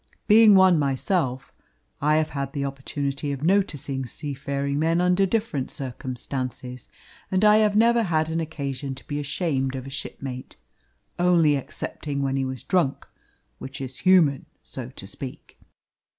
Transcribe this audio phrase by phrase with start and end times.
[0.25, 1.53] Being one myself
[2.01, 6.89] I have had opportunity of noticing seafaring men under different circumstances,
[7.29, 10.55] and I have never had an occasion to be ashamed of a shipmate,
[11.19, 13.07] only excepting when he was drunk,
[13.59, 15.59] which is human, so to speak.